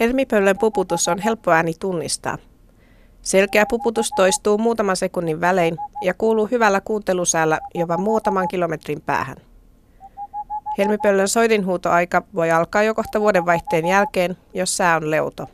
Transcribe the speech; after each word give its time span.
Helmipöllön 0.00 0.58
puputus 0.58 1.08
on 1.08 1.18
helppo 1.18 1.50
ääni 1.50 1.72
tunnistaa. 1.80 2.38
Selkeä 3.22 3.66
puputus 3.66 4.10
toistuu 4.16 4.58
muutaman 4.58 4.96
sekunnin 4.96 5.40
välein 5.40 5.76
ja 6.02 6.14
kuuluu 6.14 6.46
hyvällä 6.46 6.80
kuuntelusäällä 6.80 7.60
jopa 7.74 7.96
muutaman 7.96 8.48
kilometrin 8.48 9.00
päähän. 9.00 9.36
Helmipöllön 10.78 11.28
soidinhuutoaika 11.28 12.22
voi 12.34 12.50
alkaa 12.50 12.82
jo 12.82 12.94
kohta 12.94 13.20
vuodenvaihteen 13.20 13.86
jälkeen, 13.86 14.36
jos 14.54 14.76
sää 14.76 14.96
on 14.96 15.10
leuto. 15.10 15.48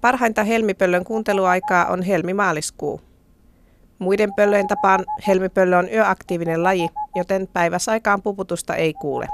Parhainta 0.00 0.44
helmipöllön 0.44 1.04
kuunteluaikaa 1.04 1.86
on 1.86 2.02
helmimaaliskuu. 2.02 3.00
Muiden 3.98 4.34
pöllöjen 4.34 4.68
tapaan 4.68 5.04
helmipöllö 5.26 5.78
on 5.78 5.88
yöaktiivinen 5.92 6.62
laji, 6.62 6.88
joten 7.14 7.48
päiväsaikaan 7.52 8.22
puputusta 8.22 8.74
ei 8.74 8.94
kuule. 8.94 9.28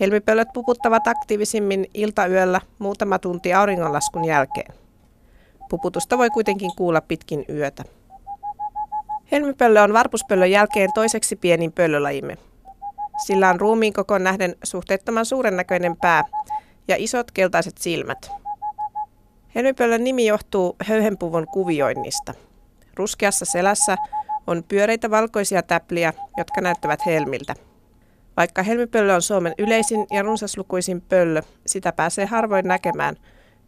Helmipöllöt 0.00 0.48
puputtavat 0.54 1.06
aktiivisimmin 1.06 1.86
iltayöllä 1.94 2.60
muutama 2.78 3.18
tunti 3.18 3.54
auringonlaskun 3.54 4.24
jälkeen. 4.24 4.74
Puputusta 5.68 6.18
voi 6.18 6.30
kuitenkin 6.30 6.70
kuulla 6.76 7.00
pitkin 7.00 7.44
yötä. 7.48 7.84
Helmipöllö 9.32 9.82
on 9.82 9.92
varpuspöllön 9.92 10.50
jälkeen 10.50 10.92
toiseksi 10.92 11.36
pienin 11.36 11.72
pöllölajimme. 11.72 12.36
Sillä 13.26 13.48
on 13.48 13.60
ruumiin 13.60 13.92
koko 13.92 14.18
nähden 14.18 14.56
suhteettoman 14.64 15.26
suuren 15.26 15.56
näköinen 15.56 15.96
pää 15.96 16.24
ja 16.88 16.96
isot 16.98 17.30
keltaiset 17.30 17.78
silmät. 17.78 18.30
Helmipöllön 19.54 20.04
nimi 20.04 20.26
johtuu 20.26 20.76
höyhenpuvun 20.86 21.46
kuvioinnista. 21.52 22.34
Ruskeassa 22.94 23.44
selässä 23.44 23.96
on 24.46 24.64
pyöreitä 24.68 25.10
valkoisia 25.10 25.62
täpliä, 25.62 26.12
jotka 26.36 26.60
näyttävät 26.60 27.06
helmiltä. 27.06 27.69
Vaikka 28.36 28.62
helmipöllö 28.62 29.14
on 29.14 29.22
Suomen 29.22 29.54
yleisin 29.58 30.06
ja 30.10 30.22
runsaslukuisin 30.22 31.00
pöllö, 31.00 31.42
sitä 31.66 31.92
pääsee 31.92 32.26
harvoin 32.26 32.68
näkemään, 32.68 33.16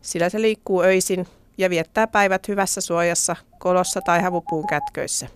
sillä 0.01 0.29
se 0.29 0.41
liikkuu 0.41 0.83
öisin 0.83 1.27
ja 1.59 1.71
viettää 1.71 2.07
päivät 2.07 2.49
hyvässä 2.49 2.81
suojassa, 2.81 3.37
kolossa 3.59 4.01
tai 4.01 4.23
havupuun 4.23 4.67
kätköissä. 4.67 5.27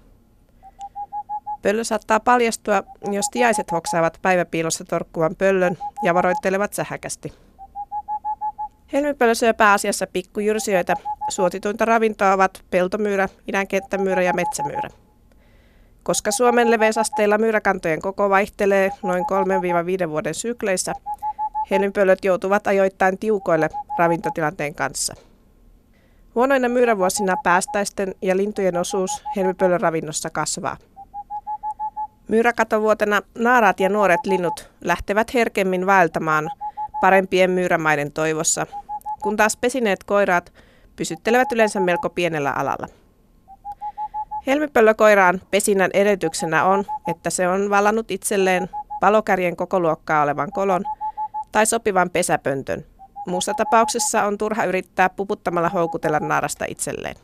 Pöllö 1.63 1.85
saattaa 1.85 2.21
paljastua, 2.21 2.83
jos 3.13 3.27
tiaiset 3.31 3.73
hoksaavat 3.73 4.19
päiväpiilossa 4.23 4.85
torkkuvan 4.85 5.37
pöllön 5.37 5.79
ja 6.03 6.15
varoittelevat 6.15 6.73
sähäkästi. 6.73 7.33
Helmipöllö 8.93 9.35
syö 9.35 9.55
pääasiassa 9.55 10.07
pikkujyrsijöitä. 10.07 10.95
Suosituinta 11.29 11.85
ravintoa 11.85 12.33
ovat 12.33 12.65
peltomyyrä, 12.71 13.29
idänkenttämyyrä 13.49 14.23
ja 14.23 14.33
metsämyyrä. 14.33 14.89
Koska 16.07 16.31
Suomen 16.31 16.71
leveysasteilla 16.71 17.39
myyräkantojen 17.39 18.03
koko 18.03 18.31
vaihtelee 18.31 18.91
noin 19.03 19.25
3-5 20.07 20.11
vuoden 20.11 20.35
sykleissä, 20.35 20.93
helmipöllöt 21.71 22.25
joutuvat 22.25 22.67
ajoittain 22.67 23.19
tiukoille 23.19 23.69
ravintotilanteen 23.98 24.75
kanssa. 24.75 25.15
Huonoina 26.35 26.69
myyrävuosina 26.69 27.37
päästäisten 27.43 28.15
ja 28.23 28.37
lintujen 28.37 28.77
osuus 28.77 29.25
helmipöllön 29.37 29.81
ravinnossa 29.81 30.31
kasvaa. 30.31 30.77
Myyräkatovuotena 32.29 33.23
naaraat 33.39 33.81
ja 33.81 33.89
nuoret 33.89 34.27
linnut 34.27 34.70
lähtevät 34.81 35.35
herkemmin 35.35 35.87
vaeltamaan 35.87 36.51
parempien 37.01 37.51
myyrämaiden 37.51 38.13
toivossa, 38.13 38.67
kun 39.23 39.37
taas 39.37 39.57
pesineet 39.57 40.05
koiraat 40.05 40.53
pysyttelevät 40.97 41.53
yleensä 41.53 41.81
melko 41.81 42.11
pienellä 42.11 42.51
alalla. 42.53 42.87
Helmipöllökoiraan 44.47 45.41
pesinnän 45.50 45.91
edellytyksenä 45.94 46.64
on, 46.64 46.84
että 47.08 47.30
se 47.30 47.48
on 47.48 47.70
vallannut 47.70 48.11
itselleen 48.11 48.68
palokärjen 49.01 49.57
koko 49.57 49.80
luokkaa 49.80 50.23
olevan 50.23 50.52
kolon 50.52 50.84
tai 51.52 51.67
sopivan 51.67 52.11
pesäpöntön. 52.11 52.85
Muussa 53.27 53.55
tapauksessa 53.55 54.24
on 54.24 54.39
turha 54.39 54.64
yrittää 54.64 55.08
puputtamalla 55.08 55.68
houkutella 55.68 56.18
naarasta 56.18 56.64
itselleen. 56.68 57.17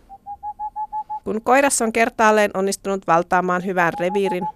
Kun 1.24 1.42
koiras 1.42 1.82
on 1.82 1.92
kertaalleen 1.92 2.50
onnistunut 2.54 3.06
valtaamaan 3.06 3.64
hyvän 3.64 3.92
reviirin, 4.00 4.48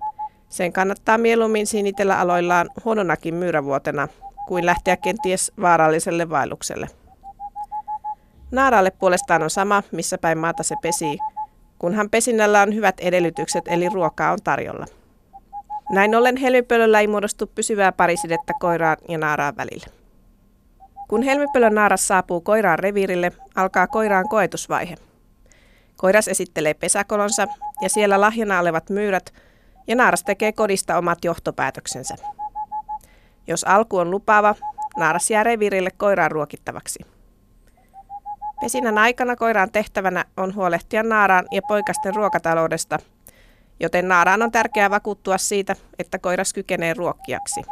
sen 0.48 0.72
kannattaa 0.72 1.18
mieluummin 1.18 1.66
sinitellä 1.66 2.18
aloillaan 2.20 2.70
huononakin 2.84 3.34
myyrävuotena 3.34 4.08
kuin 4.48 4.66
lähteä 4.66 4.96
kenties 4.96 5.52
vaaralliselle 5.60 6.30
vaellukselle. 6.30 6.88
Naaralle 8.50 8.90
puolestaan 8.90 9.42
on 9.42 9.50
sama, 9.50 9.82
missä 9.92 10.18
päin 10.18 10.38
maata 10.38 10.62
se 10.62 10.74
pesii, 10.82 11.18
kunhan 11.78 12.10
pesinnällä 12.10 12.62
on 12.62 12.74
hyvät 12.74 13.00
edellytykset 13.00 13.64
eli 13.68 13.88
ruokaa 13.88 14.32
on 14.32 14.38
tarjolla. 14.44 14.86
Näin 15.90 16.14
ollen 16.14 16.36
helmipölöllä 16.36 17.00
ei 17.00 17.06
muodostu 17.06 17.46
pysyvää 17.46 17.92
parisidettä 17.92 18.52
koiraan 18.60 18.96
ja 19.08 19.18
naaraan 19.18 19.56
välille. 19.56 19.86
Kun 21.08 21.22
helmipölön 21.22 21.74
naaras 21.74 22.08
saapuu 22.08 22.40
koiraan 22.40 22.78
reviirille, 22.78 23.32
alkaa 23.54 23.86
koiraan 23.86 24.28
koetusvaihe. 24.28 24.96
Koiras 25.96 26.28
esittelee 26.28 26.74
pesäkolonsa 26.74 27.46
ja 27.80 27.88
siellä 27.88 28.20
lahjana 28.20 28.60
olevat 28.60 28.90
myyrät 28.90 29.32
ja 29.86 29.96
naaras 29.96 30.24
tekee 30.24 30.52
kodista 30.52 30.98
omat 30.98 31.24
johtopäätöksensä. 31.24 32.14
Jos 33.46 33.64
alku 33.64 33.96
on 33.96 34.10
lupaava, 34.10 34.54
naaras 34.96 35.30
jää 35.30 35.44
reviirille 35.44 35.90
koiraan 35.90 36.30
ruokittavaksi. 36.30 37.15
Pesinnän 38.66 38.98
aikana 38.98 39.36
koiran 39.36 39.70
tehtävänä 39.70 40.24
on 40.36 40.54
huolehtia 40.54 41.02
naaraan 41.02 41.46
ja 41.50 41.62
poikasten 41.68 42.14
ruokataloudesta, 42.14 42.98
joten 43.80 44.08
naaraan 44.08 44.42
on 44.42 44.52
tärkeää 44.52 44.90
vakuuttua 44.90 45.38
siitä, 45.38 45.76
että 45.98 46.18
koiras 46.18 46.52
kykenee 46.52 46.94
ruokkiaksi. 46.94 47.62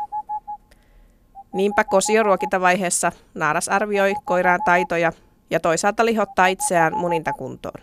Niinpä 1.52 1.84
kosioruokintavaiheessa 1.84 3.12
naaras 3.34 3.68
arvioi 3.68 4.14
koiraan 4.24 4.60
taitoja 4.64 5.12
ja 5.50 5.60
toisaalta 5.60 6.04
lihottaa 6.04 6.46
itseään 6.46 6.96
munintakuntoon. 6.96 7.80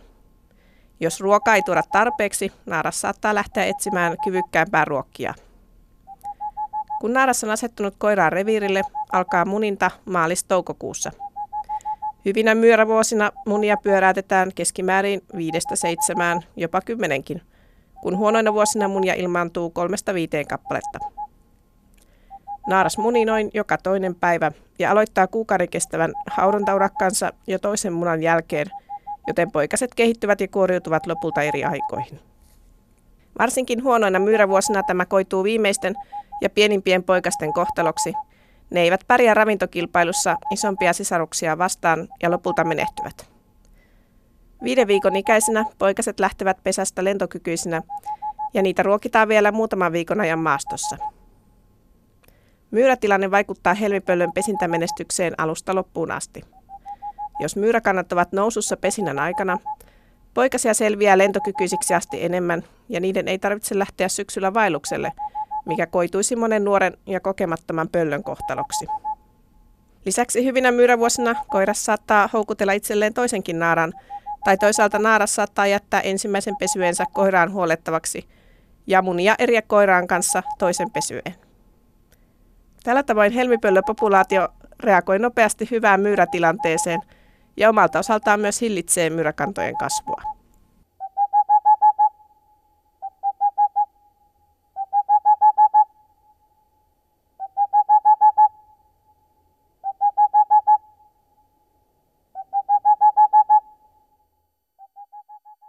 Jos 0.99 1.21
ruoka 1.21 1.55
ei 1.55 1.61
tuoda 1.61 1.83
tarpeeksi, 1.91 2.51
naaras 2.65 3.01
saattaa 3.01 3.35
lähteä 3.35 3.65
etsimään 3.65 4.15
kyvykkäämpää 4.23 4.85
ruokkia. 4.85 5.33
Kun 7.01 7.13
naaras 7.13 7.43
on 7.43 7.49
asettunut 7.49 7.95
koiraan 7.97 8.31
reviirille, 8.31 8.81
alkaa 9.11 9.45
muninta 9.45 9.91
maalis-toukokuussa– 10.05 11.11
Hyvinä 12.25 12.55
myörävuosina 12.55 13.31
munia 13.45 13.77
pyöräytetään 13.77 14.51
keskimäärin 14.55 15.21
viidestä 15.37 15.75
seitsemään, 15.75 16.41
jopa 16.55 16.81
kymmenenkin, 16.81 17.41
kun 18.01 18.17
huonoina 18.17 18.53
vuosina 18.53 18.87
munia 18.87 19.13
ilmaantuu 19.13 19.69
kolmesta 19.69 20.13
viiteen 20.13 20.47
kappaletta. 20.47 20.99
Naaras 22.67 22.97
muni 22.97 23.25
noin 23.25 23.51
joka 23.53 23.77
toinen 23.77 24.15
päivä 24.15 24.51
ja 24.79 24.91
aloittaa 24.91 25.27
kuukauden 25.27 25.69
kestävän 25.69 26.13
haudontaurakkansa 26.27 27.33
jo 27.47 27.59
toisen 27.59 27.93
munan 27.93 28.23
jälkeen, 28.23 28.67
joten 29.27 29.51
poikaset 29.51 29.95
kehittyvät 29.95 30.41
ja 30.41 30.47
kuoriutuvat 30.47 31.07
lopulta 31.07 31.41
eri 31.41 31.63
aikoihin. 31.63 32.19
Varsinkin 33.39 33.83
huonoina 33.83 34.19
myyrävuosina 34.19 34.83
tämä 34.83 35.05
koituu 35.05 35.43
viimeisten 35.43 35.95
ja 36.41 36.49
pienimpien 36.49 37.03
poikasten 37.03 37.53
kohtaloksi– 37.53 38.13
ne 38.71 38.81
eivät 38.81 39.01
pärjää 39.07 39.33
ravintokilpailussa 39.33 40.37
isompia 40.51 40.93
sisaruksia 40.93 41.57
vastaan 41.57 42.07
ja 42.23 42.31
lopulta 42.31 42.63
menehtyvät. 42.63 43.29
Viiden 44.63 44.87
viikon 44.87 45.15
ikäisenä 45.15 45.65
poikaset 45.77 46.19
lähtevät 46.19 46.57
pesästä 46.63 47.03
lentokykyisinä 47.03 47.81
ja 48.53 48.61
niitä 48.61 48.83
ruokitaan 48.83 49.27
vielä 49.27 49.51
muutaman 49.51 49.91
viikon 49.91 50.21
ajan 50.21 50.39
maastossa. 50.39 50.97
Myyrätilanne 52.71 53.31
vaikuttaa 53.31 53.73
helmipöllön 53.73 54.31
pesintämenestykseen 54.31 55.33
alusta 55.37 55.75
loppuun 55.75 56.11
asti. 56.11 56.41
Jos 57.39 57.55
myyräkannat 57.55 58.13
ovat 58.13 58.31
nousussa 58.31 58.77
pesinnän 58.77 59.19
aikana, 59.19 59.57
poikasia 60.33 60.73
selviää 60.73 61.17
lentokykyisiksi 61.17 61.93
asti 61.93 62.23
enemmän 62.23 62.63
ja 62.89 62.99
niiden 62.99 63.27
ei 63.27 63.39
tarvitse 63.39 63.79
lähteä 63.79 64.09
syksyllä 64.09 64.53
vaellukselle– 64.53 65.11
mikä 65.65 65.87
koituisi 65.87 66.35
monen 66.35 66.63
nuoren 66.63 66.97
ja 67.05 67.19
kokemattoman 67.19 67.89
pöllön 67.89 68.23
kohtaloksi. 68.23 68.85
Lisäksi 70.05 70.45
hyvinä 70.45 70.71
myyrävuosina 70.71 71.35
koiras 71.49 71.85
saattaa 71.85 72.29
houkutella 72.33 72.73
itselleen 72.73 73.13
toisenkin 73.13 73.59
naaran, 73.59 73.93
tai 74.43 74.57
toisaalta 74.57 74.99
naaras 74.99 75.35
saattaa 75.35 75.67
jättää 75.67 76.01
ensimmäisen 76.01 76.55
pesyensä 76.59 77.05
koiraan 77.13 77.53
huolettavaksi 77.53 78.27
ja 78.87 79.01
munia 79.01 79.35
eriä 79.39 79.61
koiraan 79.61 80.07
kanssa 80.07 80.43
toisen 80.59 80.91
pesyen. 80.91 81.35
Tällä 82.83 83.03
tavoin 83.03 83.31
helmipöllöpopulaatio 83.31 84.49
reagoi 84.79 85.19
nopeasti 85.19 85.67
hyvään 85.71 86.01
myyrätilanteeseen 86.01 87.01
ja 87.57 87.69
omalta 87.69 87.99
osaltaan 87.99 88.39
myös 88.39 88.61
hillitsee 88.61 89.09
myyräkantojen 89.09 89.77
kasvua. 89.77 90.40